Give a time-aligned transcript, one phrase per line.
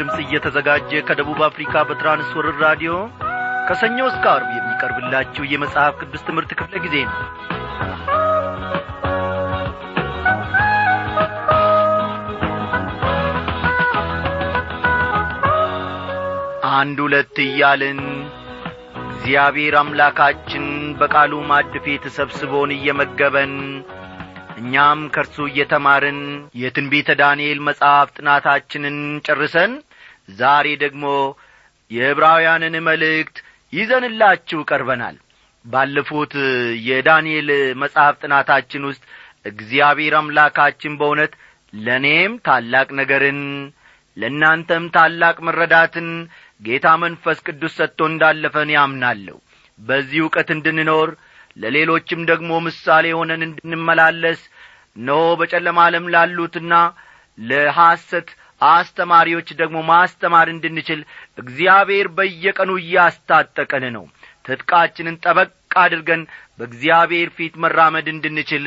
[0.00, 2.92] ድምፅ እየተዘጋጀ ከደቡብ አፍሪካ በትራንስወርር ራዲዮ
[3.68, 7.16] ከሰኞ እስከ አርብ የሚቀርብላችሁ የመጽሐፍ ቅዱስ ትምህርት ክፍለ ጊዜ ነው።
[16.72, 18.00] አንድ ሁለት እያልን
[19.10, 20.66] እግዚአብሔር አምላካችን
[21.00, 23.54] በቃሉ ማድ ፊት ሰብስቦን እየመገበን
[24.60, 26.20] እኛም ከእርሱ እየተማርን
[26.60, 29.72] የትንቢተ ዳንኤል መጽሐፍ ጥናታችንን ጨርሰን
[30.38, 31.04] ዛሬ ደግሞ
[31.90, 33.36] የዕብራውያንን መልእክት
[33.72, 35.16] ይዘንላችሁ ቀርበናል።
[35.64, 36.32] ባለፉት
[36.88, 37.48] የዳንኤል
[37.82, 39.02] መጽሐፍ ጥናታችን ውስጥ
[39.50, 41.32] እግዚአብሔር አምላካችን በእውነት
[41.72, 43.40] ለእኔም ታላቅ ነገርን
[44.16, 46.08] ለእናንተም ታላቅ መረዳትን
[46.60, 49.36] ጌታ መንፈስ ቅዱስ ሰጥቶ እንዳለፈን ያምናለሁ
[49.78, 51.10] በዚህ ዕውቀት እንድንኖር
[51.56, 54.40] ለሌሎችም ደግሞ ምሳሌ ሆነን እንድንመላለስ
[54.96, 56.74] እነሆ በጨለማ ዓለም ላሉትና
[57.38, 58.28] ለሐሰት
[58.70, 61.00] አስተማሪዎች ደግሞ ማስተማር እንድንችል
[61.38, 64.04] እግዚአብሔር በየቀኑ እያስታጠቀን ነው።
[64.46, 66.22] ትጥቃችንን ጠበቅ አድርገን
[66.58, 68.64] በእግዚአብሔር ፊት መራመድ እንድንችል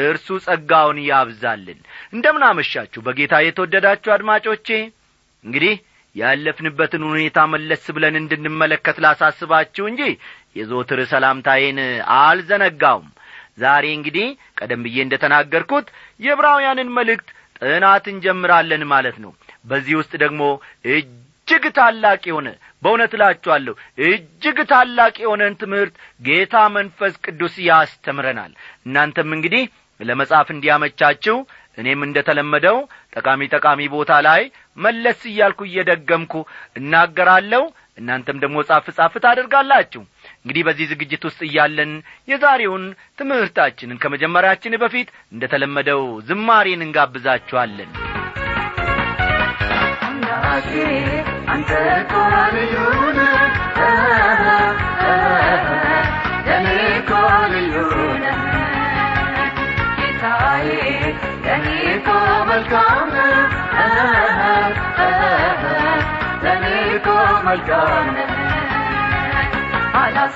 [0.00, 1.80] እርሱ ጸጋውን ያብዛልን።
[2.12, 4.68] እንደምናመሻችሁ በጌታ የተወደዳችሁ አድማጮቼ
[5.44, 5.74] እንግዲህ
[6.14, 10.02] ያለፍንበትን ሁኔታ መለስ ብለን እንድንመለከት ላሳስባችሁ እንጂ
[10.56, 11.78] የዞትር ሰላምታዬን
[12.18, 13.08] አልዘነጋውም።
[13.58, 14.26] ዛሬ እንግዲህ
[14.58, 15.86] ቀደም ብዬ እንደ ተናገርኩት
[16.20, 17.28] የዕብራውያንን መልእክት
[17.60, 19.32] ጥናት እንጀምራለን ማለት ነው።
[19.64, 20.42] በዚህ ውስጥ ደግሞ
[20.92, 22.48] እጅግ ታላቅ የሆነ
[22.82, 23.74] በእውነት እላችኋለሁ
[24.06, 28.52] እጅግ ታላቅ የሆነን ትምህርት ጌታ መንፈስ ቅዱስ ያስተምረናል።
[28.86, 29.64] እናንተም እንግዲህ
[30.00, 31.36] ለመጻፍ እንዲያመቻችሁ
[31.78, 32.76] እኔም እንደ ተለመደው
[33.16, 34.42] ጠቃሚ ጠቃሚ ቦታ ላይ
[34.78, 36.34] መለስ እያልኩ እየደገምኩ
[36.80, 37.62] እናገራለሁ።
[37.98, 40.02] እናንተም ደግሞ ጻፍ ጻፍ ታደርጋላችሁ
[40.38, 41.92] እንግዲህ በዚህ ዝግጅት ውስጥ እያለን
[42.28, 42.84] የዛሬውን
[43.18, 47.92] ትምህርታችንን ከመጀመሪያችን በፊት እንደ ተለመደው ዝማሬን እንጋብዛችኋለን።
[51.48, 51.70] አንተ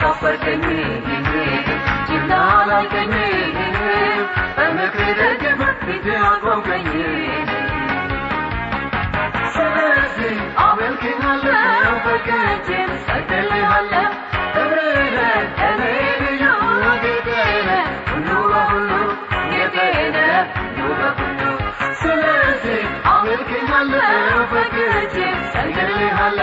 [0.01, 0.83] सफर कनी
[2.11, 3.28] जिंदा आला कनी
[4.65, 7.09] अनक रज भक्ति जे आगो कनी
[9.56, 10.31] सरसी
[10.67, 11.45] आवेल के हाल
[12.06, 13.91] बगे जिन सटल हाल
[14.56, 15.29] तमरे
[15.61, 16.55] तमरे यो
[17.05, 17.45] गेदे
[18.17, 18.39] उनु
[18.77, 19.00] उनु
[19.53, 19.89] गेदे
[20.79, 21.50] दुगा उनु
[22.03, 22.79] सरसी
[23.15, 23.95] आवेल के हाल
[24.55, 26.41] बगे जिन सटल हाल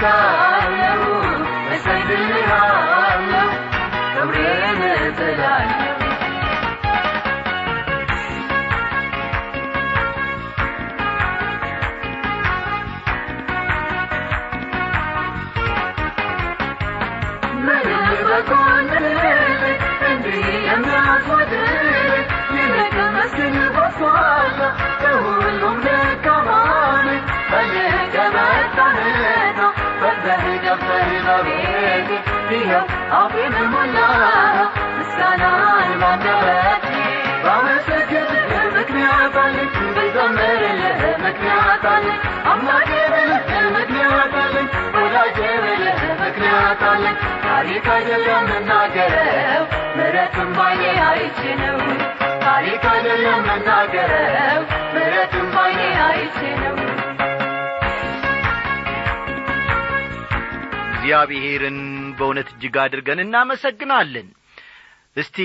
[0.00, 1.00] አመልካለሁ
[1.74, 3.48] እሰግድልሃለሁ
[4.14, 5.96] ክብሬን እጥላለሁ
[33.19, 33.97] አፌን ሞላ
[34.97, 36.85] ምስጋናን ባንደበቴ
[37.45, 42.19] ባመሰግንህ ምክንያት አለኝ ብዘምርልህ ምክንያት አለኝ
[42.51, 43.47] አምላኬ ብልህ
[43.77, 49.63] ምክንያት አለኝ ወዳጄ ብልህ ምክንያት አለኝ ታሪክ አይደለም መናገረው
[49.97, 51.77] ምሕረቱን ባይኔ አይቼ ነው
[52.45, 54.61] ታሪክ አይደለም መናገረው
[54.95, 56.75] ምሕረቱን ባይኔ አይቼ ነው
[60.95, 61.79] እግዚአብሔርን
[62.18, 64.28] በእውነት እጅግ አድርገን እናመሰግናለን።
[65.16, 65.38] እስቲ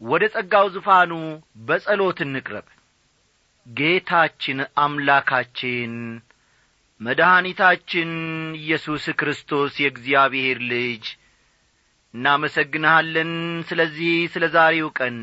[0.00, 1.12] ወደ ጸጋው ዙፋኑ
[1.66, 2.66] በጸሎት እንቅረብ።
[3.66, 5.92] ጌታችን አምላካችን
[7.00, 8.10] መድኃኒታችን
[8.58, 11.04] ኢየሱስ ክርስቶስ የእግዚአብሔር ልጅ
[12.14, 13.30] እናመሰግንሃለን።
[13.68, 15.16] ስለዚህ ስለ ዛሬው ቀን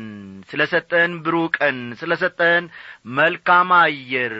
[0.50, 2.64] ስለ ሰጠን ብሩህ ቀን ስለ ሰጠን
[3.18, 4.34] መልካም አየር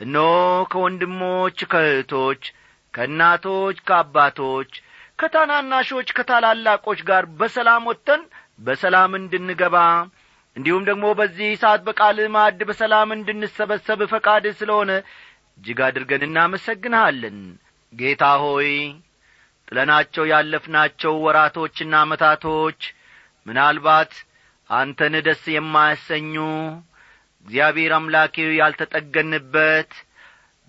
[0.00, 0.28] እነሆ
[0.72, 2.42] ከወንድሞች ከእህቶች
[2.94, 4.70] ከእናቶች ከአባቶች
[5.18, 8.22] ከታናናሾች ከታላላቆች ጋር በሰላም ወጥተን
[8.58, 9.76] በሰላም እንድንገባ
[10.56, 14.90] እንዲሁም ደግሞ በዚህ ሰዓት በቃል ማዕድ በሰላም እንድንሰበሰብ ፈቃድ ስለሆነ
[15.58, 17.38] እጅግ አድርገን እናመሰግንሃለን።
[17.92, 18.70] ጌታ ሆይ
[19.68, 22.80] ጥለናቸው ያለፍናቸው ወራቶችና ዓመታቶች
[23.46, 24.12] ምናልባት
[24.70, 26.34] አንተን ደስ የማያሰኙ
[27.46, 29.92] እግዚአብሔር አምላኬው ያልተጠገንበት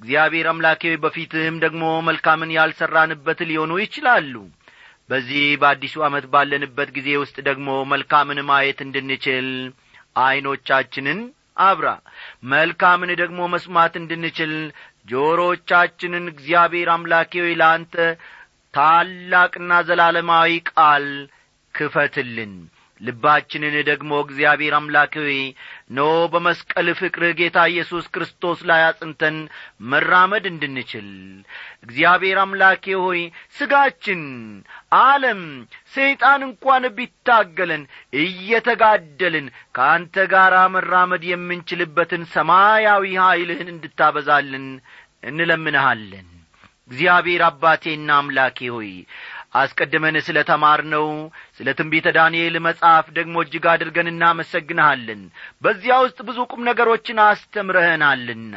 [0.02, 4.34] እግዚአብሔር አምላኬው በፊትህም ደግሞ መልካምን ያልሠራንበት ሊሆኑ ይችላሉ።
[5.10, 9.48] በዚህ በአዲሱ ዓመት ባለንበት ጊዜ ውስጥ ደግሞ መልካምን ማየት እንድንችል
[10.22, 11.20] ዐይኖቻችንን
[11.66, 11.88] አብራ
[12.52, 14.54] መልካምን ደግሞ መስማት እንድንችል
[15.12, 17.96] ጆሮቻችንን እግዚአብሔር አምላኬዊ ለአንተ
[18.74, 21.06] ታላቅና ዘላለማዊ ቃል
[21.76, 22.54] ክፈትልን
[23.02, 25.14] ልባችንን ደግሞ እግዚአብሔር አምላክ
[25.92, 26.00] ኖ
[26.32, 29.38] በመስቀል ፍቅርህ ጌታ ኢየሱስ ክርስቶስ ላይ አጽንተን
[29.90, 31.10] መራመድ እንድንችል።
[31.84, 33.22] እግዚአብሔር አምላኬ ሆይ
[33.58, 34.24] ሥጋችን
[35.02, 35.42] ዓለም
[35.94, 37.84] ሰይጣን እንኳን ቢታገለን
[38.24, 44.68] እየተጋደልን ከአንተ ጋር መራመድ የምንችልበትን ሰማያዊ ኀይልህን እንድታበዛልን
[45.30, 46.28] እንለምንሃለን።
[46.90, 48.92] እግዚአብሔር አባቴና አምላኬ ሆይ
[49.58, 51.08] አስቀድመን ስለ ተማርነው
[51.58, 55.22] ስለ ትንቢተ ዳንኤል መጽሐፍ ደግሞ እጅግ አድርገን እናመሰግንሃለን።
[55.64, 58.56] በዚያ ውስጥ ብዙ ቁም ነገሮችን አስተምረህናልና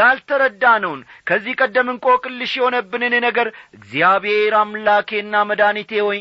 [0.00, 6.20] ያልተረዳነውን ከዚህ ቀደም እንቆቅልሽ የሆነብንን ነገር እግዚአብሔር አምላኬና መድኒቴ ሆይ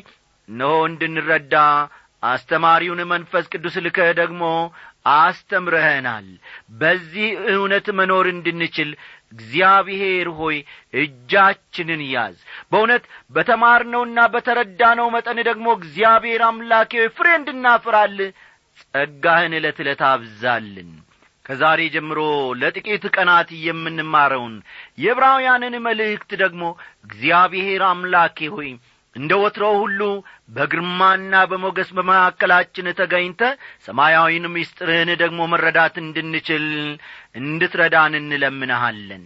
[0.50, 1.56] እነሆ እንድንረዳ
[2.24, 4.44] አስተማሪውን መንፈስ ቅዱስ ልከህ ደግሞ
[5.19, 6.25] አስተምረኸናል
[6.80, 8.89] በዚህ እውነት መኖር እንድንችል
[9.31, 10.57] እግዚአብሔር ሆይ
[11.03, 12.37] እጃችንን ያዝ።
[12.71, 13.03] በእውነት
[13.35, 18.17] በተማርነውና በተረዳነው መጠን ደግሞ እግዚአብሔር አምላኬ ፍሬ እንድናፍራል
[18.83, 20.91] ጸጋህን ዕለት ዕለት አብዛልን።
[21.45, 22.19] ከዛሬ ጀምሮ
[22.59, 24.55] ለጥቂት ቀናት የምንማረውን
[25.03, 26.63] የዕብራውያንን መልእክት ደግሞ
[27.05, 28.69] እግዚአብሔር አምላኬ ሆይ
[29.19, 30.01] እንደ ወትሮው ሁሉ
[30.56, 33.42] በግርማና በሞገስ በመካከላችን ተገኝተ
[33.88, 36.66] ሰማያዊን ምስጢርህን ደግሞ መረዳት እንድንችል
[37.42, 39.25] እንድትረዳን እንለምንሃለን።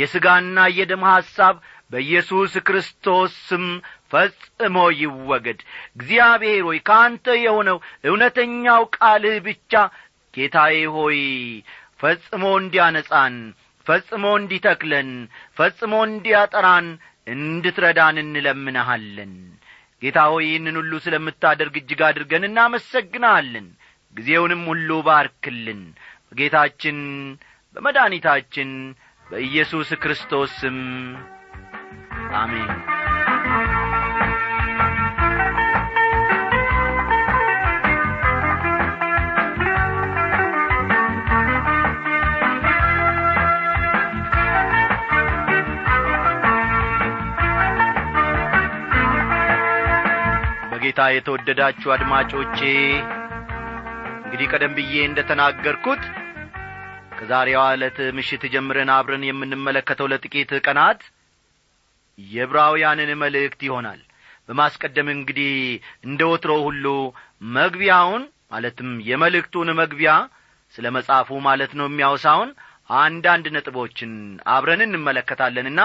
[0.00, 1.56] የሥጋና የደም ሐሳብ
[1.90, 3.64] በኢየሱስ ክርስቶስ ስም
[4.12, 5.60] ፈጽሞ ይወገድ።
[5.96, 7.78] እግዚአብሔር ሆይ ከአንተ የሆነው
[8.08, 9.72] እውነተኛው ቃልህ ብቻ
[10.34, 11.18] ጌታዬ ሆይ
[12.02, 13.34] ፈጽሞ እንዲያነጻን
[13.86, 15.08] ፈጽሞ እንዲተክለን
[15.58, 16.88] ፈጽሞ እንዲያጠራን
[17.30, 19.32] እንድትረዳን እንለምንሃለን።
[20.02, 23.66] ጌታ ሆይ ይህንን ሁሉ ስለምታደርግ እጅግ አድርገን እናመሰግናለን
[24.16, 25.82] ጊዜውንም ሁሉ ባርክልን።
[26.28, 26.98] በጌታችን
[27.76, 28.70] በመድኒታችን
[29.26, 30.78] በኢየሱስ ክርስቶስ ስም
[32.40, 32.70] አሜን
[50.92, 52.56] በጌታ የተወደዳችሁ አድማጮቼ
[54.20, 56.02] እንግዲህ ቀደም ብዬ እንደ ተናገርኩት
[57.12, 61.02] ከዛሬዋ ዕለት ምሽት ጀምረን አብረን የምንመለከተው ለጥቂት ቀናት
[62.18, 64.00] የብራውያንን መልእክት ይሆናል።
[64.48, 65.54] በማስቀደም እንግዲህ
[66.08, 66.86] እንደ ወትሮው ሁሉ
[67.58, 70.14] መግቢያውን ማለትም የመልእክቱን መግቢያ
[70.74, 72.52] ስለ መጻፉ ማለት ነው የሚያውሳውን
[73.00, 74.12] አንዳንድ ነጥቦችን
[74.56, 75.80] አብረን እንመለከታለንና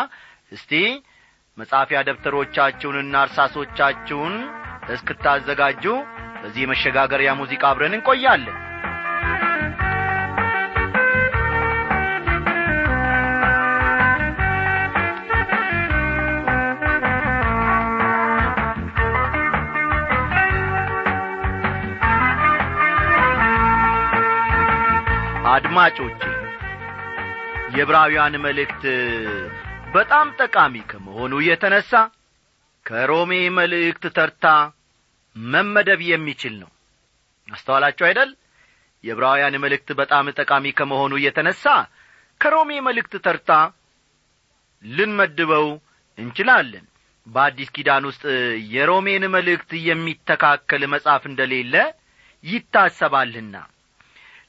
[0.51, 0.73] እስቲ
[1.57, 4.33] መጻፊያ ደብተሮቻችሁንና እርሳሶቻችሁን
[4.89, 5.83] እስክታዘጋጁ
[6.41, 8.57] በዚህ የመሸጋገሪያ ሙዚቃ አብረን እንቆያለን።
[25.53, 26.21] አድማጮቼ
[27.75, 28.83] የዕብራውያን መልእክት
[29.93, 31.91] በጣም ጠቃሚ ከመሆኑ የተነሣ
[32.85, 34.45] ከሮሜ መልእክት ተርታ
[35.35, 36.69] መመደብ የሚችል ነው።
[37.47, 38.29] አስተዋላችሁ አይደል?
[39.03, 41.63] የዕብራውያን መልእክት በጣም ጠቃሚ ከመሆኑ የተነሣ
[42.41, 43.51] ከሮሜ መልእክት ተርታ
[44.83, 45.67] ልንመድበው
[46.17, 46.85] እንችላለን።
[47.27, 48.23] በአዲስ ኪዳን ውስጥ
[48.73, 51.75] የሮሜን መልእክት የሚተካከል መጽሐፍ እንደሌለ
[52.43, 53.55] ይታሰባልና።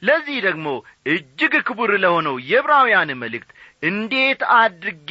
[0.03, 0.67] ለዚህ ደግሞ
[1.13, 3.51] እጅግ ክቡር ለሆነው የዕብራውያን መልእክት
[3.83, 5.11] እንዴት አድርጌ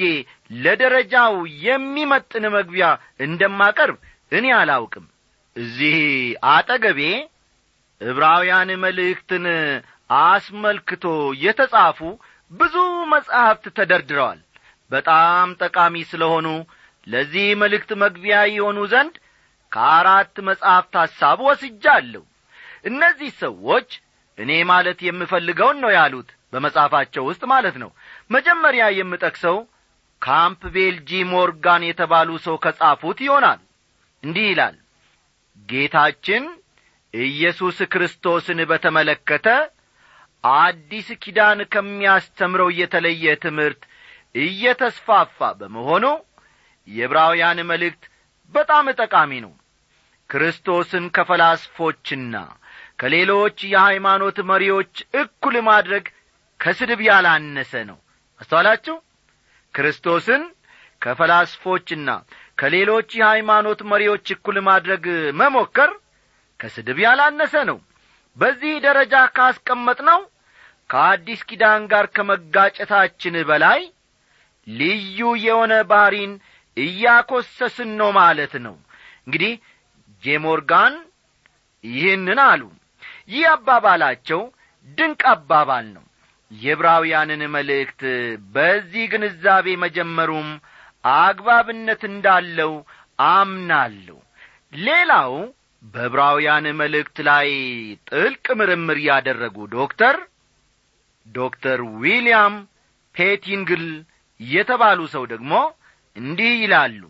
[0.50, 1.36] ለደረጃው
[1.66, 2.88] የሚመጥን መግቢያ
[3.20, 3.98] እንደማቀርብ
[4.32, 5.06] እኔ አላውቅም።
[5.56, 5.98] እዚህ
[6.52, 7.02] አጠገቤ
[8.02, 9.46] ዕብራውያን መልእክትን
[10.24, 11.06] አስመልክቶ
[11.44, 12.00] የተጻፉ
[12.52, 12.76] ብዙ
[13.14, 14.40] መጻሕፍት ተደርድረዋል።
[14.92, 16.48] በጣም ጠቃሚ ስለሆኑ
[17.08, 19.16] ለዚህ መልእክት መግቢያ የሆኑ ዘንድ
[19.72, 22.24] ከአራት መጻሕፍት ሐሳብ ወስጃለሁ።
[22.86, 23.90] እነዚህ ሰዎች
[24.38, 27.90] እኔ ማለት የምፈልገውን ነው ያሉት በመጽሐፋቸው ውስጥ ማለት ነው።
[28.30, 29.58] መጀመሪያ የምጠቅሰው
[30.26, 33.60] ካምፕ ቤልጂ ሞርጋን የተባሉ ሰው ከጻፉት ይሆናል።
[34.24, 34.76] እንዲህ ይላል።
[35.70, 36.44] ጌታችን
[37.14, 39.48] ኢየሱስ ክርስቶስን በተመለከተ
[40.44, 43.84] አዲስ ኪዳን ከሚያስተምረው የተለየ ትምህርት
[44.36, 46.06] እየተስፋፋ በመሆኑ
[46.88, 48.04] የዕብራውያን መልእክት
[48.54, 49.54] በጣም ጠቃሚ ነው።
[50.30, 52.36] ክርስቶስን ከፈላስፎችና
[53.00, 56.06] ከሌሎች የሃይማኖት መሪዎች እኩል ማድረግ
[56.60, 57.98] ከስድብ ያላነሰ ነው።
[58.40, 58.96] አስተዋላችሁ
[59.76, 60.44] ክርስቶስን
[61.02, 62.10] ከፈላስፎችና
[62.60, 65.04] ከሌሎች የሃይማኖት መሪዎች እኩል ማድረግ
[65.40, 65.92] መሞከር
[66.60, 67.78] ከስድብ ያላነሰ ነው።
[68.38, 70.20] በዚህ ደረጃ ካስቀመጥ ነው
[70.90, 73.82] ከአዲስ ኪዳን ጋር ከመጋጨታችን በላይ
[74.68, 76.34] ልዩ የሆነ ባሕሪን
[76.78, 78.76] እያኰሰስን ነው ማለት ነው።
[79.26, 79.54] እንግዲህ
[80.24, 80.96] ጄሞርጋን
[81.84, 82.62] ይህንን አሉ።
[83.30, 84.42] ይህ አባባላቸው
[84.98, 86.04] ድንቅ አባባል ነው
[86.60, 88.02] የዕብራውያንን መልእክት
[88.56, 90.50] በዚህ ግንዛቤ መጀመሩም
[91.18, 92.74] አግባብነት እንዳለው
[93.30, 94.18] አምናለሁ።
[94.80, 95.34] ሌላው
[95.84, 97.50] በዕብራውያን መልእክት ላይ
[98.10, 100.16] ጥልቅ ምርምር ያደረጉ ዶክተር
[101.28, 102.56] ዶክተር ዊልያም
[103.16, 103.86] ፔቲንግል
[104.40, 105.54] የተባሉ ሰው ደግሞ
[106.16, 107.02] እንዲህ ይላሉ።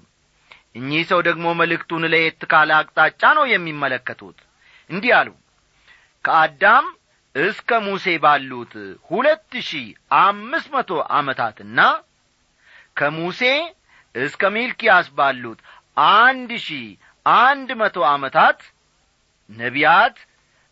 [0.76, 4.38] እኚህ ሰው ደግሞ መልእክቱን ለየት ካለ አቅጣጫ ነው የሚመለከቱት።
[4.90, 5.30] እንዲህ አሉ።
[6.26, 6.86] ከአዳም
[7.36, 8.74] እስከ ሙሴ ባሉት
[9.10, 9.88] ሁለት ሺህ
[10.20, 11.80] አምስት መቶ ዓመታትና
[12.98, 13.42] ከሙሴ
[14.16, 15.60] እስከ ሚልኪያስ ባሉት
[16.20, 16.86] አንድ ሺህ
[17.26, 18.60] አንድ መቶ ዓመታት
[19.50, 20.18] ነቢያት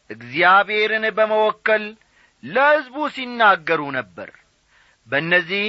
[0.10, 1.84] እግዚአብሔርን በመወከል
[2.44, 4.30] ለሕዝቡ ሲናገሩ ነበር።
[5.08, 5.66] በእነዚህ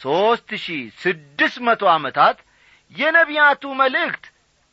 [0.00, 2.38] ሦስት ሺህ ስድስት መቶ ዓመታት
[2.92, 4.24] የነቢያቱ መልእክት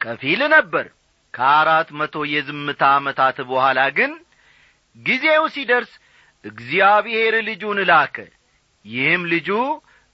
[0.02, 0.86] ከፊል ነበር።
[1.34, 4.12] ከአራት መቶ የዝምታ ዓመታት በኋላ ግን
[4.98, 5.92] ጊዜው ሲደርስ
[6.46, 8.16] እግዚአብሔር ልጁን ላከ።
[8.86, 9.50] ይህም ልጁ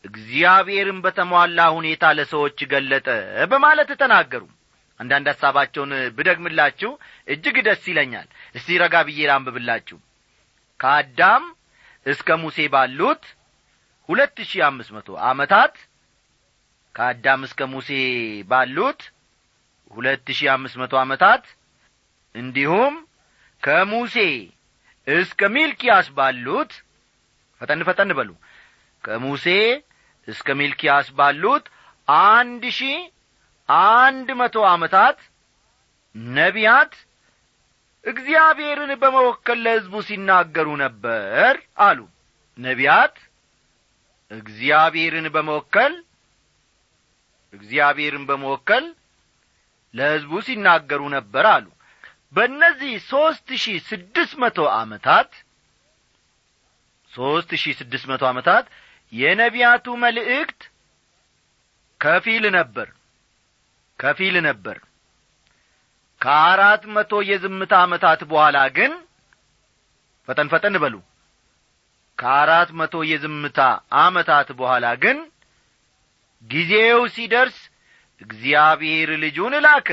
[0.03, 3.07] እግዚአብሔርን በተሟላ ሁኔታ ለሰዎች ገለጠ
[3.51, 4.43] በማለት ተናገሩ።
[4.99, 6.91] አንዳንድ ሐሳባቸውን ብደግምላችሁ
[7.27, 9.97] እጅግ ደስ ይለኛል። እስቲ ረጋ ብዬ ላንብብላችሁ።
[10.79, 11.43] ከአዳም
[12.05, 13.23] እስከ ሙሴ ባሉት
[14.09, 15.73] ሁለት ሺህ አምስት መቶ ዓመታት
[16.95, 17.89] ከአዳም እስከ ሙሴ
[18.51, 19.01] ባሉት
[19.91, 21.43] ሁለት ሺህ አምስት መቶ ዓመታት
[22.35, 22.95] እንዲሁም
[23.63, 24.15] ከሙሴ
[25.07, 26.71] እስከ ሚልኪያስ ባሉት
[27.61, 28.29] ፈጠን ፈጠን በሉ
[29.03, 29.45] ከሙሴ
[30.27, 31.65] እስከ ሚልኪያስ ባሉት
[32.07, 32.99] አንድ ሺህ
[33.91, 35.17] አንድ መቶ ዓመታት
[36.35, 36.93] ነቢያት
[38.05, 41.53] እግዚአብሔርን በመወከል ለሕዝቡ ሲናገሩ ነበር
[41.87, 41.99] አሉ።
[42.57, 43.15] ነቢያት
[44.31, 45.93] እግዚአብሔርን በመወከል
[47.53, 48.85] እግዚአብሔርን በመወከል
[49.93, 51.65] ለሕዝቡ ሲናገሩ ነበር አሉ
[52.33, 55.29] በእነዚህ ሦስት ሺህ ስድስት መቶ ዓመታት
[57.11, 58.65] ሦስት ሺህ ስድስት መቶ ዓመታት
[59.13, 60.59] የነቢያቱ መልእክት
[62.01, 62.87] ከፊል ነበር።
[63.99, 64.77] ከፊል ነበር።
[66.21, 68.91] ከአራት መቶ የዝምታ ዓመታት በኋላ ግን
[70.27, 70.95] ፈጠን ፈጠን በሉ።
[72.17, 73.59] ከአራት መቶ የዝምታ
[73.99, 75.17] ዓመታት በኋላ ግን
[76.43, 77.57] ጊዜው ሲደርስ
[78.21, 79.89] እግዚአብሔር ልጁን ላከ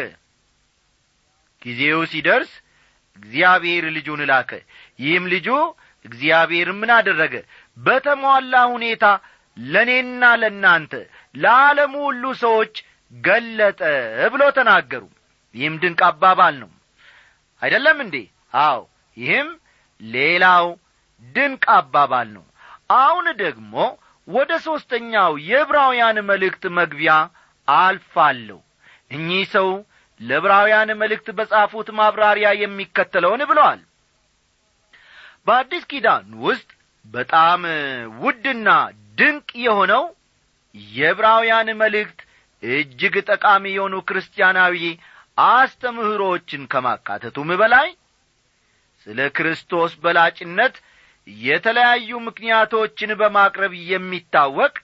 [1.67, 2.53] ጊዜው ሲደርስ
[3.19, 4.51] እግዚአብሔር ልጁን ላከ።
[4.99, 5.49] ይህም ልጁ
[6.05, 7.35] እግዚአብሔር ምን አደረገ?
[7.77, 9.05] በተሟላ ሁኔታ
[9.57, 10.93] ለእኔና ለእናንተ
[11.35, 12.75] ለዓለሙ ሁሉ ሰዎች
[13.13, 13.81] ገለጠ
[14.33, 15.05] ብሎ ተናገሩ።
[15.55, 16.71] ይህም ድንቅ አባባል ነው።
[17.63, 18.17] አይደለም እንዴ?
[18.63, 18.81] አዎ
[19.17, 19.49] ይህም
[20.01, 20.67] ሌላው
[21.23, 22.45] ድንቅ አባባል ነው።
[22.99, 23.75] አሁን ደግሞ
[24.29, 27.13] ወደ ሦስተኛው የዕብራውያን መልእክት መግቢያ
[27.69, 28.59] አልፋለሁ።
[29.11, 29.69] እኚህ ሰው
[30.21, 33.81] ለዕብራውያን መልእክት በጻፉት ማብራሪያ የሚከተለውን ብለዋል።
[35.47, 36.69] በአዲስ ኪዳን ውስጥ
[37.07, 37.61] በጣም
[38.23, 38.69] ውድና
[39.19, 40.05] ድንቅ የሆነው
[40.95, 42.19] የዕብራውያን መልእክት
[42.63, 44.77] እጅግ ጠቃሚ የሆኑ ክርስቲያናዊ
[45.39, 47.89] አስተምህሮችን ከማካተቱም በላይ
[49.07, 50.75] ስለ ክርስቶስ በላጭነት
[51.29, 54.75] የተለያዩ ምክንያቶችን በማቅረብ የሚታወቅ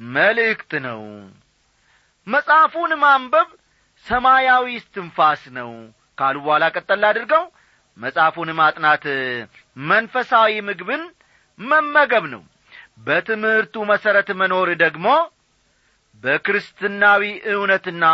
[0.00, 1.00] መልእክት ነው።
[2.26, 3.48] መጽሐፉን ማንበብ
[4.08, 5.70] ሰማያዊ እስትንፋስ ነው
[6.18, 7.44] ካሉ በኋላ ቀጠል አድርገው
[7.98, 9.04] መጽሐፉን ማጥናት
[9.86, 11.02] መንፈሳዊ ምግብን
[11.58, 12.42] መመገብ ነው።
[13.06, 15.06] በትምህርቱ መሠረት መኖር ደግሞ
[16.24, 17.22] በክርስትናዊ
[17.52, 18.04] እውነትና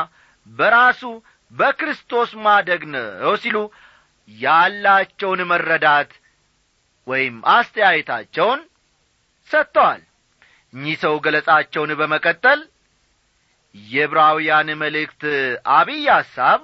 [0.48, 1.02] በራሱ
[1.52, 3.56] በክርስቶስ ማደግ ነው ሲሉ
[4.28, 6.10] ያላቸውን መረዳት
[7.06, 8.60] ወይም አስተያየታቸውን
[9.50, 10.02] ሰጥተዋል።
[10.74, 12.60] እኚህ ሰው ገለጻቸውን በመቀጠል
[13.74, 15.22] የዕብራውያን መልእክት
[15.74, 16.60] አብይ ሐሳብ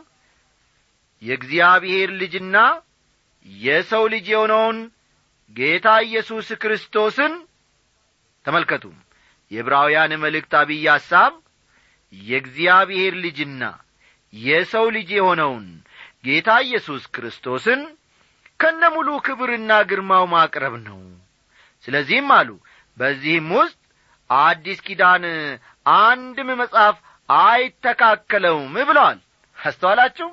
[1.22, 2.56] የእግዚአብሔር ልጅና
[3.46, 4.78] የሰው ልጅ የሆነውን
[5.56, 7.32] ጌታ ኢየሱስ ክርስቶስን
[8.44, 8.84] ተመልከቱ።
[9.50, 11.32] የዕብራውያን መልእክት አብይ ሐሳብ
[12.12, 13.62] የእግዚአብሔር ልጅና
[14.32, 15.66] የሰው ልጅ የሆነውን
[16.26, 17.80] ጌታ ኢየሱስ ክርስቶስን
[18.60, 20.98] ከነ ሙሉ ክብርና ግርማው ማቅረብ ነው።
[21.84, 22.48] ስለዚህም አሉ
[22.96, 23.79] በዚህም ውስጥ
[24.30, 25.24] አዲስ ኪዳን
[26.00, 26.96] አንድም መጽሐፍ
[27.28, 29.18] አይተካከለውም ብለዋል
[29.58, 30.28] አስተዋላችሁ?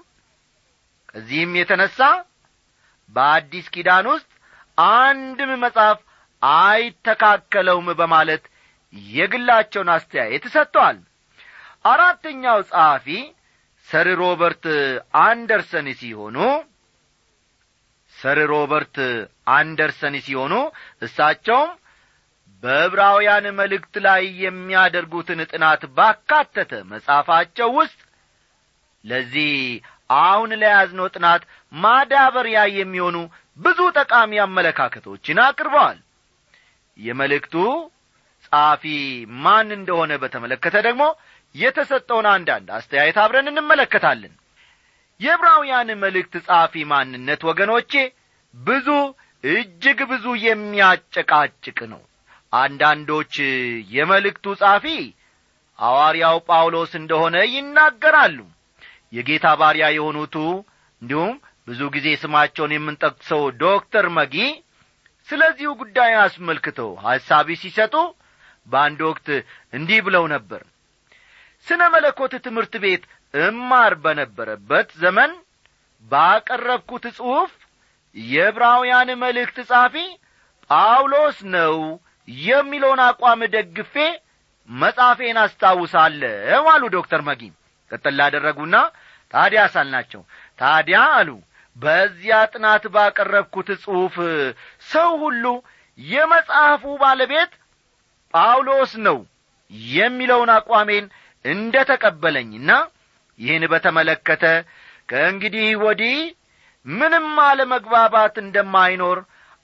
[1.10, 1.98] ከዚህም የተነሣ
[3.10, 4.30] በአዲስ ኪዳን ውስጥ
[4.98, 6.00] አንድም መጽሐፍ
[6.42, 8.44] አይተካከለውም በማለት
[9.12, 10.98] የግላቸውን አስተያየት ሰጥተዋል።
[11.86, 13.08] አራተኛው ጸሐፊ
[13.88, 14.66] ሰር ሮበርት
[15.24, 16.38] አንደርሰን ሲሆኑ
[18.16, 18.96] ሰር ሮበርት
[19.54, 20.54] አንደርሰን ሲሆኑ
[21.02, 21.70] እሳቸውም
[22.64, 28.00] በዕብራውያን መልእክት ላይ የሚያደርጉትን ጥናት ባካተተ መጽሐፋቸው ውስጥ
[29.04, 29.52] ለዚህ
[30.20, 33.18] አሁን ለያዝነው ጥናት ማዳበሪያ የሚሆኑ
[33.60, 36.00] ብዙ ጠቃሚ አመለካከቶችን አቅርበዋል።
[37.00, 37.56] የመልእክቱ
[38.46, 38.84] ጸሐፊ
[39.44, 41.04] ማን እንደሆነ በተመለከተ ደግሞ
[41.56, 44.34] የተሰጠውን አንዳንድ አስተያየት አብረን እንመለከታለን።
[45.20, 47.94] የዕብራውያን መልእክት ጸሐፊ ማንነት ወገኖቼ
[48.54, 48.90] ብዙ
[49.44, 52.02] እጅግ ብዙ የሚያጨቃጭቅ ነው
[52.58, 53.34] አንዳንዶች
[53.92, 54.86] የመልእክቱ ጻፊ
[55.80, 58.38] ሐዋርያው ጳውሎስ እንደሆነ ይናገራሉ።
[59.14, 60.36] የጌታ ባሪያ የሆኑቱ
[61.02, 61.36] እንዲሁም
[61.68, 64.36] ብዙ ጊዜ ስማቸውን የምንጠቅሰው ዶክተር መጊ
[65.30, 67.96] ስለዚሁ ጉዳይ አስመልክተው ሐሳቢ ሲሰጡ
[68.68, 69.28] በአንድ ወቅት
[69.74, 70.62] እንዲህ ብለው ነበር።
[71.68, 75.32] ስነ መለኮት ትምህርት ቤት እማር በነበረበት ዘመን
[76.12, 77.52] ባቀረብኩት ጽሑፍ
[78.16, 79.96] የዕብራውያን መልእክት ጻፊ
[80.70, 81.76] ጳውሎስ ነው
[82.28, 83.94] የሚለውን አቋም ደግፌ
[84.70, 87.42] መጻፌን አስታውሳለሁ አሉ ዶክተር መጊ
[87.92, 88.78] ቀጠል ላደረጉና
[89.34, 90.22] ታዲያ ሳልናቸው
[90.60, 91.30] ታዲያ አሉ
[91.76, 94.16] በዚያ ጥናት ባቀረብኩት ጽሑፍ
[94.90, 95.46] ሰው ሁሉ
[96.00, 97.52] የመጽሐፉ ባለቤት
[98.34, 99.18] ጳውሎስ ነው
[99.94, 101.06] የሚለውን አቋሜን
[101.46, 102.72] እንደ ተቀበለኝና
[103.40, 104.46] ይህን በተመለከተ
[105.10, 106.20] ከእንግዲህ ወዲህ
[106.86, 109.20] ምንም አለመግባባት እንደማይኖር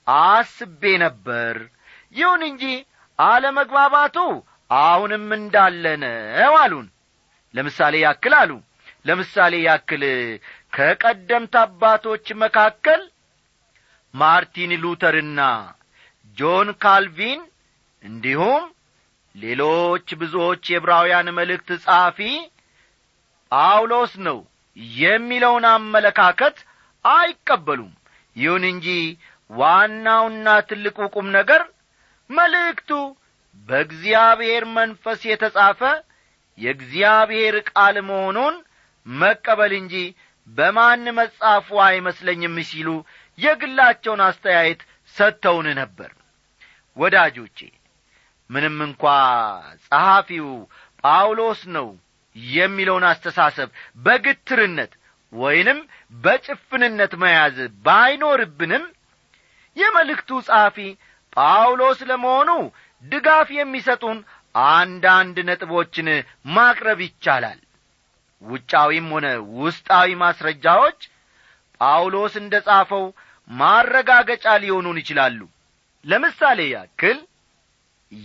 [0.06, 1.54] አስቤ ነበር
[2.14, 2.64] ይሁን እንጂ
[3.18, 4.16] አለመግባባቱ
[4.80, 6.86] አሁንም እንዳለ ነው አሉን።
[7.54, 8.52] ለምሳሌ ያክል አሉ።
[9.06, 10.02] ለምሳሌ ያክል
[10.76, 13.00] ከቀደምት አባቶች መካከል
[14.14, 15.40] ማርቲን ሉተርና
[16.36, 17.40] ጆን ካልቪን
[18.02, 18.62] እንዲሁም
[19.34, 22.18] ሌሎች ብዙዎች የዕብራውያን መልእክት ጻፊ
[23.52, 24.38] ጳውሎስ ነው
[24.98, 26.56] የሚለውን አመለካከት
[27.04, 27.92] አይቀበሉም።
[28.36, 28.86] ይሁን እንጂ
[29.50, 31.62] ዋናውና ትልቁ ቁም ነገር
[32.30, 32.90] መልእክቱ
[33.68, 35.80] በእግዚአብሔር መንፈስ የተጻፈ
[36.58, 38.54] የእግዚአብሔር ቃል መሆኑን
[39.06, 39.94] መቀበል እንጂ
[40.48, 42.88] በማን መጻፉ አይመስለኝም ሲሉ
[43.38, 44.80] የግላቸውን አስተያየት
[45.14, 46.10] ሰጥተውን ነበር።
[46.96, 47.58] ወዳጆቼ
[48.50, 49.02] ምንም እንኳ
[49.86, 50.48] ጸሐፊው
[51.04, 51.88] ጳውሎስ ነው
[52.54, 53.68] የሚለውን አስተሳሰብ
[54.04, 54.92] በግትርነት
[55.32, 55.78] ወይንም
[56.14, 57.56] በጭፍንነት መያዝ
[57.86, 58.84] ባይኖርብንም
[59.76, 60.78] የመልእክቱ ጸሐፊ
[61.36, 62.50] ጳውሎስ ለመሆኑ
[63.04, 64.18] ድጋፍ የሚሰጡን
[64.70, 66.08] አንዳንድ ነጥቦችን
[66.54, 67.60] ማቅረብ ይቻላል።
[68.42, 69.26] ውጫዊም ሆነ
[69.60, 70.98] ውስጣዊ ማስረጃዎች
[71.80, 73.04] ጳውሎስ እንደ ጻፈው
[73.50, 75.40] ማረጋገጫ ሊሆኑን ይችላሉ።
[76.04, 77.18] ለምሳሌ ያክል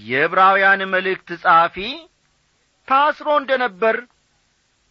[0.08, 1.78] የዕብራውያን መልእክት ጸሐፊ
[2.88, 3.96] ታስሮ እንደ ነበር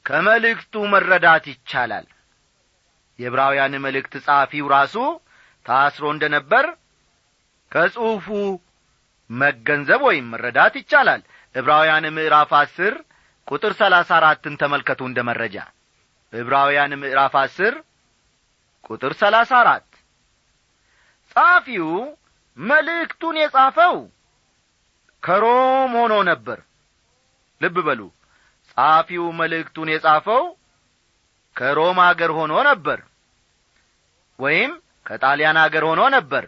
[0.07, 2.07] ከመልእክቱ መረዳት ይቻላል።
[3.19, 4.97] የዕብራውያን መልእክት ጸሐፊው ራሱ
[5.67, 6.67] ታስሮ እንደ ነበር
[7.73, 8.27] ከጽሑፉ
[9.31, 11.23] መገንዘብ ወይም መረዳት ይቻላል።
[11.55, 12.95] ዕብራውያን ምዕራፍ አስር
[13.49, 15.57] ቁጥር ሰላሳ አራትን ተመልከቱ እንደ መረጃ።
[16.33, 17.75] ዕብራውያን ምዕራፍ አስር
[18.91, 19.87] ቁጥር ሰላሳ አራት
[21.33, 21.89] ጸሐፊው
[22.59, 23.97] መልእክቱን የጻፈው
[25.23, 26.59] ከሮም ሆኖ ነበር።
[27.61, 28.01] ልብ በሉ።
[28.71, 30.45] ጸሐፊው መልእክቱን የጻፈው
[31.57, 32.99] ከሮም አገር ሆኖ ነበር
[34.39, 34.73] ወይም
[35.07, 36.45] ከጣሊያን አገር ሆኖ ነበር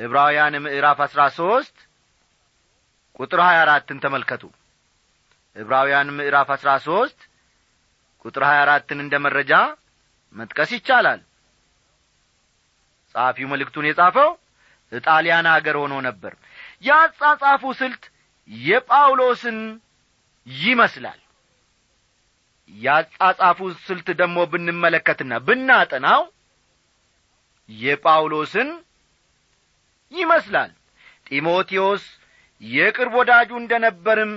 [0.00, 1.76] ዕብራውያን ምዕራፍ አሥራ ሦስት
[3.20, 4.42] ቁጥር ሀያ አራትን ተመልከቱ።
[5.56, 7.18] ዕብራውያን ምዕራፍ አሥራ ሦስት
[8.24, 9.52] ቁጥር ሀያ አራትን እንደ መረጃ
[10.34, 11.20] መጥቀስ ይቻላል።
[13.14, 14.30] ጸሐፊው መልእክቱን የጻፈው
[14.92, 16.32] እጣሊያን አገር ሆኖ ነበር።
[16.84, 18.04] የአጻጻፉ ስልት
[18.50, 19.58] የጳውሎስን
[20.46, 21.20] ይመስላል።
[22.70, 26.22] ያጻጻፉ ስልት ደግሞ ብንመለከትና ብናጠናው
[27.68, 28.68] የጳውሎስን
[30.12, 30.70] ይመስላል።
[31.26, 32.04] ጢሞቴዎስ
[32.62, 34.32] የቅርብ ወዳጁ እንደ ነበርም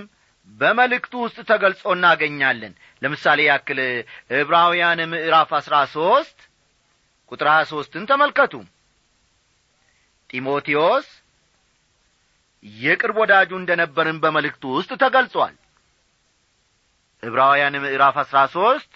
[0.50, 3.78] በመልእክቱ ውስጥ ተገልጾ እናገኛለን። ለምሳሌ ያክል
[4.38, 6.38] ዕብራውያን ምዕራፍ አሥራ ሦስት
[7.32, 8.52] ቁጥር ሀያ ሦስትን ተመልከቱ።
[10.30, 11.08] ጢሞቴዎስ
[12.64, 15.54] የቅርብ ወዳጁ እንደ ነበርም በመልእክቱ ውስጥ ተገልጿል።
[17.22, 18.92] ዕብራውያን ምዕራፍ አሥራ ሦስት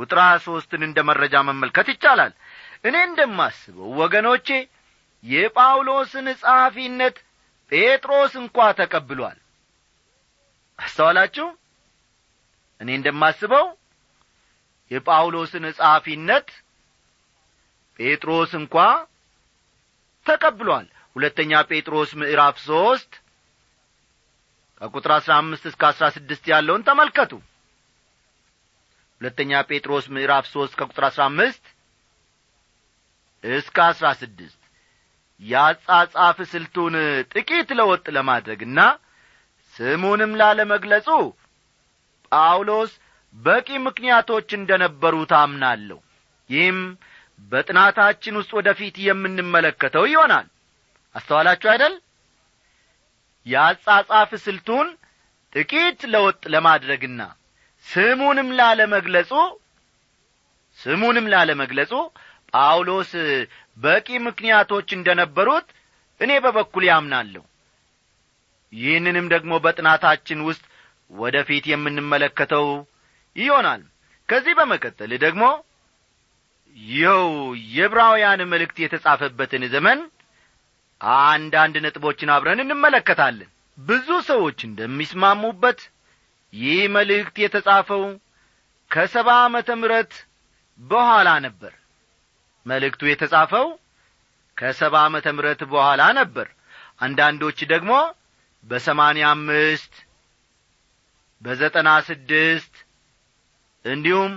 [0.00, 2.32] ቁጥር ሀያ ሦስትን እንደ መረጃ መመልከት ይቻላል።
[2.84, 4.48] እኔ እንደማስበው ወገኖቼ
[5.26, 7.16] የጳውሎስን ጸሐፊነት
[7.72, 9.38] ጴጥሮስ እንኳ ተቀብሏል።
[10.78, 11.46] አስተዋላችሁ?
[12.80, 13.66] እኔ እንደማስበው
[14.90, 16.48] የጳውሎስን ጸሐፊነት
[17.98, 18.74] ጴጥሮስ እንኳ
[20.26, 20.86] ተቀብሏል።
[21.16, 23.12] ሁለተኛ ጴጥሮስ ምዕራፍ ሦስት
[24.80, 27.32] ከቁጥር አሥራ አምስት እስከ አሥራ ስድስት ያለውን ተመልከቱ።
[29.20, 31.64] ሁለተኛ ጴጥሮስ ምዕራፍ ሦስት ከቁጥር አሥራ አምስት
[33.44, 34.60] እስከ አሥራ ስድስት
[35.42, 36.94] የአጻጻፍ ስልቱን
[37.32, 38.80] ጥቂት ለወጥ ለማድረግና
[39.76, 41.08] ስሙንም ላለመግለጹ
[42.32, 42.92] ጳውሎስ
[43.34, 45.98] በቂ ምክንያቶች እንደ ነበሩ ታምናለሁ።
[46.50, 46.78] ይህም
[47.50, 50.46] በጥናታችን ውስጥ ወደ ፊት የምንመለከተው ይሆናል።
[51.14, 51.94] አስተዋላችሁ አይደል?
[53.46, 54.86] የአጻጻፍ ስልቱን
[55.52, 57.20] ጥቂት ለወጥ ለማድረግና
[57.86, 59.32] ስሙንም ላለመግለጹ
[60.78, 61.92] ስሙንም ላለመግለጹ
[62.54, 63.10] ጳውሎስ
[63.76, 65.68] በቂ ምክንያቶች እንደ ነበሩት
[66.20, 67.42] እኔ በበኩል ያምናለሁ
[68.72, 70.64] ይህንንም ደግሞ በጥናታችን ውስጥ
[71.10, 72.66] ወደ ፊት የምንመለከተው
[73.36, 73.82] ይሆናል።
[74.28, 75.44] ከዚህ በመቀጠል ደግሞ
[76.76, 77.26] ይኸው
[77.74, 80.00] የዕብራውያን መልእክት የተጻፈበትን ዘመን
[81.22, 85.80] አንዳንድ ነጥቦችን አብረን እንመለከታለን። ብዙ ሰዎች እንደሚስማሙበት
[86.52, 88.04] ይህ መልእክት የተጻፈው
[88.90, 90.12] ከሰባ ዓመተ ምረት
[90.78, 91.72] በኋላ ነበር
[92.66, 93.66] መልእክቱ የተጻፈው
[94.56, 96.46] ከሰባ ዓመተ ምረት በኋላ ነበር።
[97.00, 97.92] አንዳንዶች ደግሞ
[98.64, 99.94] በሰማንያ አምስት
[101.42, 102.74] በዘጠና ስድስት
[103.84, 104.32] እንዲሁም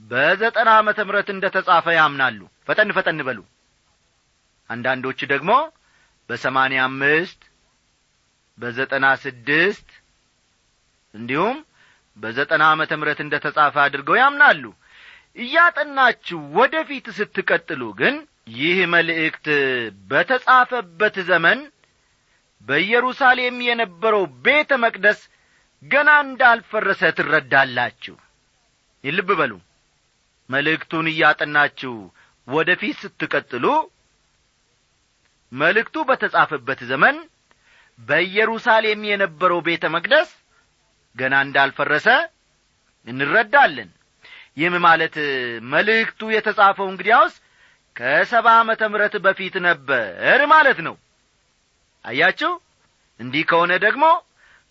[0.00, 2.38] በዘጠና ዓመተ ምረት እንደ ተጻፈ ያምናሉ።
[2.68, 3.40] ፈጠን ፈጠን በሉ።
[4.70, 5.52] አንዳንዶች ደግሞ
[6.28, 7.40] በሰማንያ አምስት
[8.58, 9.88] በዘጠና ስድስት
[11.14, 11.56] እንዲሁም
[12.16, 14.64] በዘጠና ዓመተ ምረት እንደ ተጻፈ አድርገው ያምናሉ
[15.36, 18.16] እያጠናችሁ ወደ ፊት ስትቀጥሉ ግን
[18.56, 19.46] ይህ መልእክት
[20.10, 21.60] በተጻፈበት ዘመን
[22.68, 25.20] በኢየሩሳሌም የነበረው ቤተ መቅደስ
[25.82, 28.16] ገና እንዳልፈረሰ ትረዳላችሁ።
[29.04, 29.52] ይልብ በሉ።
[30.50, 31.94] መልእክቱን እያጠናችሁ
[32.48, 33.66] ወደ ፊት ስትቀጥሉ
[35.52, 37.16] መልእክቱ በተጻፈበት ዘመን
[37.98, 40.30] በኢየሩሳሌም የነበረው ቤተ መቅደስ
[41.16, 42.08] ገና እንዳልፈረሰ
[43.06, 43.90] እንረዳለን
[44.56, 45.16] ይህም ማለት
[45.72, 47.34] መልእክቱ የተጻፈው እንግዲያውስ
[47.96, 50.94] ከሰባ ዓመተ ምረት በፊት ነበር ማለት ነው።
[52.04, 52.52] አያችሁ?
[53.20, 54.04] እንዲህ ከሆነ ደግሞ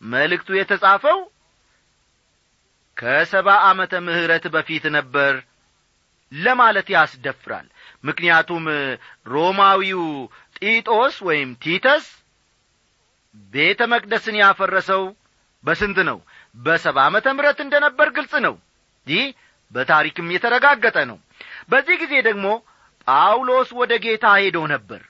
[0.02, 1.20] መልእክቱ የተጻፈው
[2.98, 5.34] ከሰባ ዓመተ ምህረት በፊት ነበር
[6.32, 7.68] ለማለት ያስደፍራል።
[8.04, 8.66] ምክንያቱም
[9.28, 10.04] ሮማዊው
[10.58, 12.06] ጢጦስ ወይም ቲተስ
[13.54, 15.04] ቤተ መቅደስን ያፈረሰው
[15.64, 16.18] በስንት ነው?
[16.56, 18.56] በሰባ ዓመተ ምረት እንደ ነበር ግልጽ ነው።
[19.08, 19.26] ይህ
[19.74, 21.18] በታሪክም የተረጋገጠ ነው።
[21.70, 22.46] በዚህ ጊዜ ደግሞ
[23.08, 25.02] ጳውሎስ ወደ ጌታ ሄዶ ነበር።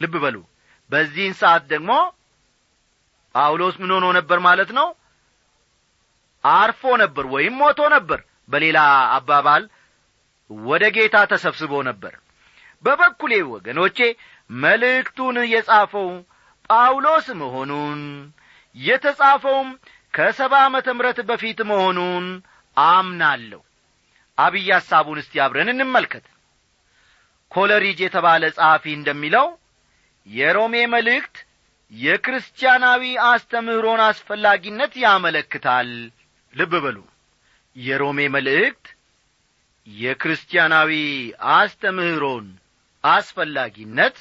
[0.00, 0.36] ልብ በሉ።
[0.90, 1.90] በዚህን ሰዓት ደግሞ
[3.34, 4.88] ጳውሎስ ምን ሆኖ ነበር ማለት ነው?
[6.44, 8.78] አርፎ ነበር ወይም ሞቶ ነበር። በሌላ
[9.16, 9.62] አባባል
[10.50, 12.14] ወደ ጌታ ተሰብስቦ ነበር።
[12.84, 13.98] በበኩሌ ወገኖቼ
[14.50, 16.08] መልእክቱን የጻፈው
[16.70, 18.00] ጳውሎስ መሆኑን
[18.76, 19.68] የተጻፈውም
[20.14, 22.26] ከሰባ ዓመተ ምረት በፊት መሆኑን
[22.76, 23.60] አምናለሁ
[24.38, 26.24] አብይ ሐሳቡን እስቲ አብረን እንመልከት።
[27.52, 29.46] ኮለሪጅ የተባለ ጸሐፊ እንደሚለው
[30.26, 31.36] የሮሜ መልእክት
[31.92, 35.90] የክርስቲያናዊ አስተምህሮን አስፈላጊነት ያመለክታል።
[36.54, 36.98] ልብ በሉ።
[37.76, 38.86] የሮሜ መልእክት
[39.86, 40.92] የክርስቲያናዊ
[41.54, 42.46] አስተምህሮን
[43.04, 44.16] አስፈላጊነት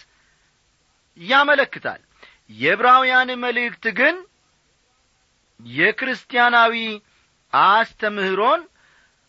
[1.17, 2.01] ያመለክታል።
[2.53, 4.15] የዕብራውያን መልእክት ግን
[5.59, 6.75] የክርስቲያናዊ
[7.53, 8.61] አስተምህሮን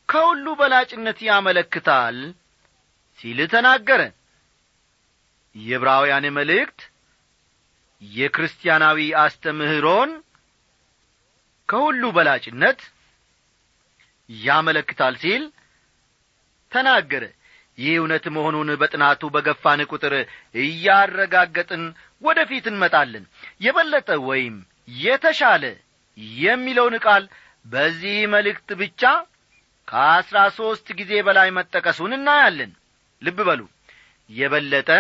[0.09, 2.17] ከሁሉ በላጭነት ያመለክታል
[3.19, 4.01] ሲል ተናገረ።
[5.57, 6.81] የዕብራውያን መልእክት
[8.03, 10.11] የክርስቲያናዊ አስተምህሮን
[11.69, 12.81] ከሁሉ በላጭነት
[14.29, 15.43] ያመለክታል ሲል
[16.73, 17.25] ተናገረ።
[17.79, 20.15] ይህ እውነት መሆኑን በጥናቱ በገፋን ቁጥር
[20.65, 21.85] እያረጋገጥን
[22.23, 23.25] ወደ ፊት እንመጣለን።
[23.61, 24.57] የበለጠ ወይም
[25.03, 25.65] የተሻለ
[26.41, 27.25] የሚለውን ቃል
[27.67, 29.03] በዚህ መልእክት ብቻ
[29.89, 32.71] ከአስራ ሦስት ጊዜ በላይ መጠቀሱን እናያለን።
[33.23, 33.61] ልብ በሉ።
[34.31, 34.91] የበለጠ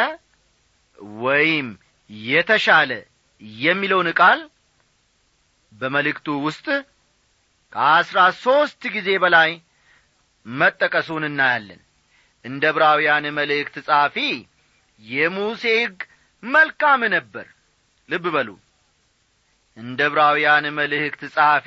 [1.18, 1.68] ወይም
[2.28, 2.90] የተሻለ
[3.60, 4.40] የሚለውን ቃል
[5.72, 6.66] በመልእክቱ ውስጥ
[7.72, 9.50] ከአስራ ሦስት ጊዜ በላይ
[10.46, 11.80] መጠቀሱን እናያለን።
[12.44, 14.16] እንደ ዕብራውያን መልእክት ጻፊ
[15.00, 15.98] የሙሴ ሕግ
[16.42, 17.46] መልካም ነበር።
[18.08, 18.48] ልብ በሉ።
[19.76, 21.66] እንደ ዕብራውያን መልእክት ጻፊ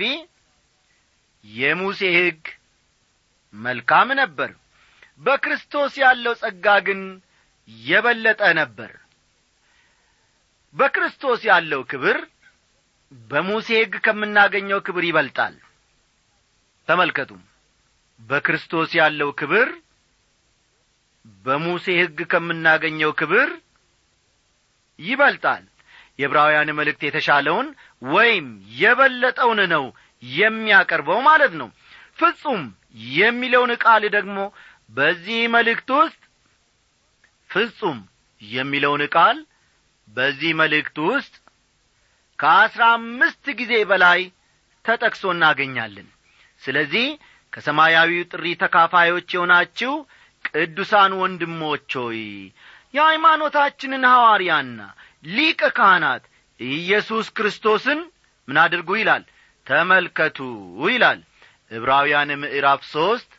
[1.46, 2.44] የሙሴ ሕግ
[3.54, 4.52] መልካም ነበር።
[5.22, 7.02] በክርስቶስ ያለው ጸጋ ግን
[7.86, 8.92] የበለጠ ነበር።
[10.76, 12.18] በክርስቶስ ያለው ክብር
[13.30, 15.56] በሙሴ ሕግ ከምናገኘው ክብር ይበልጣል።
[16.88, 17.32] ተመልከቱ
[18.20, 19.70] በክርስቶስ ያለው ክብር
[21.46, 23.50] በሙሴ ሕግ ከምናገኘው ክብር
[25.00, 25.64] ይበልጣል።
[26.20, 27.68] የዕብራውያን መልእክት የተሻለውን
[28.08, 28.46] ወይም
[28.80, 29.84] የበለጠውን ነው
[30.24, 31.70] የሚያቀርበው ማለት ነው።
[32.20, 32.62] ፍጹም
[33.16, 34.38] የሚለውን ቃል ደግሞ
[34.90, 36.22] በዚህ መልእክት ውስጥ
[37.50, 38.00] ፍጹም
[38.42, 39.38] የሚለውን ቃል
[40.08, 41.34] በዚህ መልእክት ውስጥ
[42.40, 44.20] ከአስራ አምስት ጊዜ በላይ
[44.86, 46.08] ተጠቅሶ እናገኛለን።
[46.62, 47.08] ስለዚህ
[47.54, 49.94] ከሰማያዊው ጥሪ ተካፋዮች የሆናችሁ
[50.50, 52.20] ቅዱሳን ወንድሞች ሆይ
[52.94, 54.80] የሃይማኖታችንን ሐዋርያና
[55.30, 56.24] ሊቀ ካህናት
[56.60, 58.00] ኢየሱስ ክርስቶስን
[58.48, 59.24] ምን አድርጉ ይላል?
[59.68, 60.38] ተመልከቱ
[60.88, 61.20] ይላል
[61.72, 63.32] ዕብራውያን ምዕራፍ ሦስት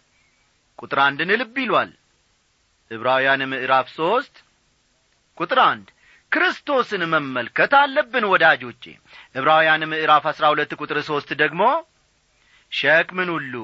[0.78, 1.90] ቁጥር አንድን ልብ ይሏል።
[2.90, 4.34] ዕብራውያን ምዕራፍ ሦስት
[5.38, 5.86] ቁጥር አንድ
[6.32, 8.82] ክርስቶስን መመልከት አለብን ወዳጆቼ።
[9.34, 11.62] ዕብራውያን ምዕራፍ አሥራ ሁለት ቁጥር ሦስት ደግሞ
[12.72, 13.54] ሸክምን ሁሉ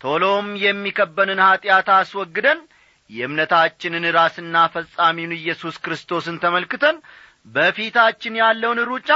[0.00, 2.60] ቶሎም የሚከበንን ኀጢአት አስወግደን
[3.10, 6.96] የእምነታችንን ራስና ፈጻሚውን ኢየሱስ ክርስቶስን ተመልክተን
[7.46, 9.10] በፊታችን ያለውን ሩጫ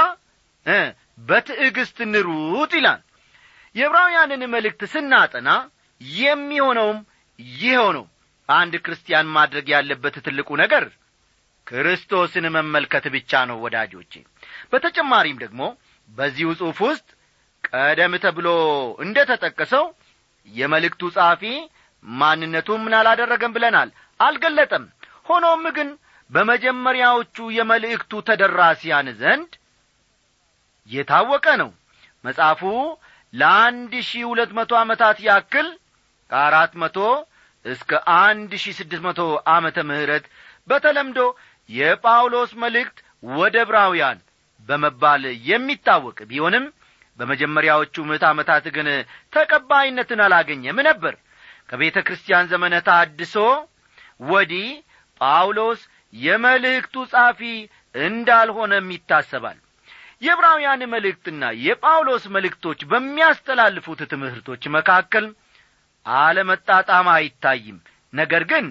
[0.65, 0.79] እ
[1.27, 3.01] በትዕግስት ንሩጥ ይላል
[3.75, 5.49] የዕብራውያንን መልእክት ስናጠና
[6.19, 6.99] የሚሆነውም
[7.59, 8.05] ይኸው ነው።
[8.49, 10.83] አንድ ክርስቲያን ማድረግ ያለበት ትልቁ ነገር
[11.67, 14.13] ክርስቶስን መመልከት ብቻ ነው ወዳጆቼ።
[14.71, 15.61] በተጨማሪም ደግሞ
[16.09, 17.07] በዚሁ ጽሑፍ ውስጥ
[17.69, 18.47] ቀደም ተብሎ
[18.99, 19.85] እንደ ተጠቀሰው
[20.47, 21.43] የመልእክቱ ጸሐፊ
[22.05, 23.89] ማንነቱን ምን አላደረገም ብለናል?
[24.19, 24.83] አልገለጠም።
[25.29, 25.89] ሆኖም ግን
[26.29, 29.51] በመጀመሪያዎቹ የመልእክቱ ተደራሲያን ዘንድ
[30.89, 31.69] የታወቀ ነው።
[32.23, 32.61] መጽሐፉ
[33.35, 35.67] ለአንድ ሺህ ሁለት መቶ ዓመታት ያክል
[36.31, 36.97] ከአራት መቶ
[37.65, 39.21] እስከ አንድ ሺህ ስድስት መቶ
[39.53, 40.25] ዓመተ ምህረት
[40.69, 41.19] በተለምዶ
[41.69, 42.97] የጳውሎስ መልእክት
[43.33, 44.17] ወደ ዕብራውያን
[44.69, 46.65] በመባል የሚታወቅ ቢሆንም
[47.19, 48.87] በመጀመሪያዎቹ ምዕት ዓመታት ግን
[49.35, 51.13] ተቀባይነትን አላገኘም ነበር።
[51.69, 53.35] ከቤተ ክርስቲያን ዘመነ ታድሶ
[54.27, 54.67] ወዲህ
[55.21, 55.81] ጳውሎስ
[56.13, 57.39] የመልእክቱ ጻፊ
[58.01, 59.57] እንዳልሆነም ይታሰባል
[60.21, 65.25] የዕብራውያን መልእክትና የጳውሎስ መልእክቶች በሚያስተላልፉት ትምህርቶች መካከል
[66.05, 67.77] አለመጣጣም አይታይም።
[68.13, 68.65] ነገር ግን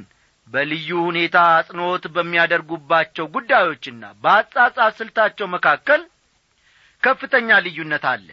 [0.48, 6.00] በልዩ ሁኔታ አጽንዖት በሚያደርጉባቸው ጉዳዮችና በአጻጻፍ ስልታቸው መካከል
[7.02, 8.26] ከፍተኛ ልዩነት አለ።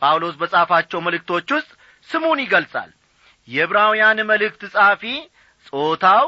[0.00, 1.70] ጳውሎስ በጻፋቸው መልእክቶች ውስጥ
[2.08, 2.90] ስሙን ይገልጻል።
[3.48, 5.02] የዕብራውያን መልእክት ጻፊ
[5.68, 6.26] ጾታው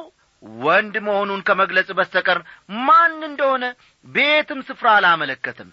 [0.62, 2.38] ወንድ መሆኑን ከመግለጽ በስተቀር
[2.86, 3.64] ማን እንደሆነ
[4.06, 5.70] ቤትም ስፍራ አላመለከትም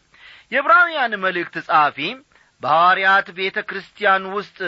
[0.51, 1.97] የዕብራውያን መልእክት ጻፊ
[2.61, 4.59] በሐዋርያት ቤተ ክርስቲያን ውስጥ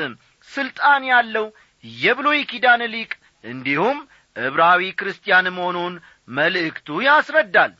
[0.49, 1.45] ስልጣን ያለው
[1.83, 3.11] የብሉይ ኪዳን ሊቅ
[3.43, 3.97] እንዲሁም
[4.35, 5.93] ዕብራዊ ክርስቲያን መሆኑን
[6.37, 7.71] መልእክቱ ያስረዳል።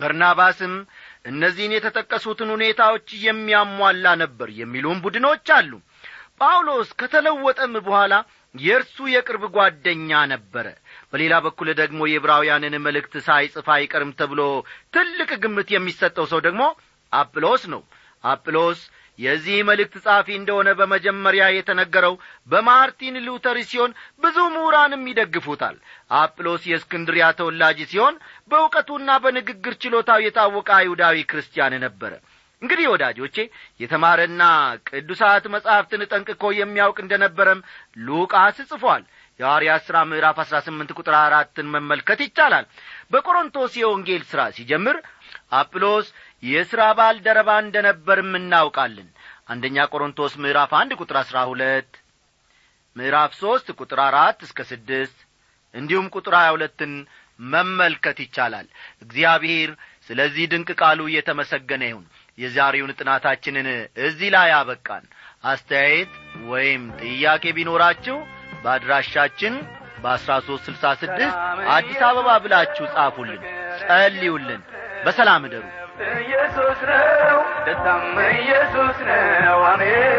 [0.00, 0.74] በርናባስም
[1.30, 5.72] እነዚህን የተጠቀሱትን ሁኔታዎች የሚያሟላ ነበር የሚሉም ቡድኖች አሉ።
[6.40, 8.14] ጳውሎስ ከተለወጠም በኋላ
[8.54, 10.66] የእርሱ የቅርብ ጓደኛ ነበረ።
[11.10, 14.40] በሌላ በኩል ደግሞ የዕብራውያንን መልእክት ሳይጽፍ አይቀርም ተብሎ
[14.96, 16.62] ትልቅ ግምት የሚሰጠው ሰው ደግሞ
[17.12, 17.82] አጵሎስ ነው።
[18.24, 18.80] አጵሎስ
[19.18, 22.14] የዚህ መልእክት ጻፊ እንደሆነ በመጀመሪያ የተነገረው
[22.48, 23.92] በማርቲን ሉተር ሲሆን
[24.22, 25.76] ብዙ ምሁራንም ይደግፉታል።
[26.16, 28.14] አጵሎስ የእስክንድሪያ ተወላጅ ሲሆን
[28.50, 32.12] በእውቀቱና በንግግር ችሎታው የታወቀ አይሁዳዊ ክርስቲያን ነበረ።
[32.62, 33.36] እንግዲህ ወዳጆቼ
[33.80, 34.42] የተማረና
[34.88, 37.60] ቅዱሳት መጻሕፍትን ጠንቅቆ የሚያውቅ እንደ ነበረም
[38.06, 39.04] ሉቃስ ጽፏል።
[39.40, 42.64] የሐዋርያት ሥራ ምዕራፍ አሥራ ስምንት ቁጥር አራትን መመልከት ይቻላል።
[43.12, 44.96] በቆሮንቶስ የወንጌል ሥራ ሲጀምር
[45.58, 46.06] አጵሎስ
[46.42, 49.08] የሥራ ባልደረባ እንደ ነበርም እናውቃለን።
[49.48, 51.92] አንደኛ ቆሮንቶስ ምዕራፍ አንድ ቁጥር አሥራ ሁለት
[52.96, 55.18] ምዕራፍ ሦስት ቁጥር አራት እስከ ስድስት
[55.74, 56.92] እንዲሁም ቁጥር ሀያ ሁለትን
[57.46, 58.66] መመልከት ይቻላል።
[59.04, 59.70] እግዚአብሔር
[60.08, 62.06] ስለዚህ ድንቅ ቃሉ እየተመሰገነ ይሁን።
[62.38, 63.68] የዛሬውን ጥናታችንን
[64.06, 65.04] እዚህ ላይ አበቃን።
[65.44, 66.12] አስተያየት
[66.50, 68.16] ወይም ጥያቄ ቢኖራችሁ
[68.64, 69.54] በአድራሻችን
[70.02, 71.38] በአስራ ሦስት ስልሳ ስድስት
[71.74, 73.40] አዲስ አበባ ብላችሁ ጻፉልን
[73.80, 74.62] ጸልዩልን
[75.04, 75.64] በሰላም እደሩ።
[76.20, 77.36] ኢየሱስ ነው
[77.66, 80.10] ደስታም ኢየሱስ ነው አሜን።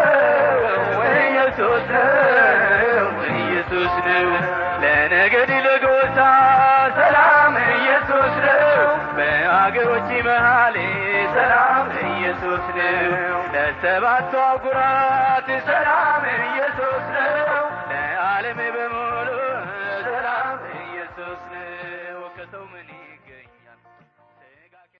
[1.19, 4.29] ኢየሱስ ነው ኢየሱስ ነው።
[4.83, 6.17] ለነገድ ለጎሳ
[6.97, 8.63] ሰላም ኢየሱስ ነው።
[9.17, 10.77] በአገሮች ኢየሱስ
[13.85, 19.04] ነው ለሰባቱ አህጉራት ሰላም ኢየሱስ ነው። ለዓለም በሙሉ